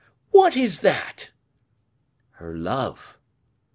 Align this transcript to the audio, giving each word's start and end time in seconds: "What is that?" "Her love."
"What 0.31 0.57
is 0.57 0.79
that?" 0.79 1.29
"Her 2.31 2.57
love." 2.57 3.19